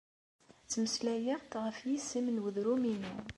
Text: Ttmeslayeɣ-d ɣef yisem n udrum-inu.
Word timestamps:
Ttmeslayeɣ-d 0.63 1.53
ɣef 1.63 1.77
yisem 1.89 2.27
n 2.31 2.41
udrum-inu. 2.45 3.15